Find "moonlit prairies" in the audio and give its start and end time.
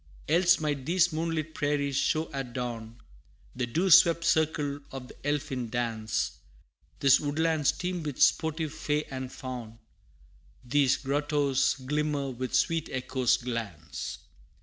1.13-1.95